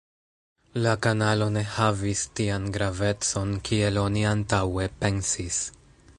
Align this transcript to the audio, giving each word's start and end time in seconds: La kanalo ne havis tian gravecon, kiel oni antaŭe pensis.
La 0.85 0.93
kanalo 1.05 1.49
ne 1.57 1.63
havis 1.73 2.23
tian 2.39 2.67
gravecon, 2.79 3.55
kiel 3.71 4.01
oni 4.07 4.27
antaŭe 4.35 4.91
pensis. 5.05 5.63